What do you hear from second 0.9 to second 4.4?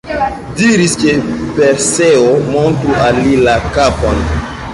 ke Perseo montru al li la kapon.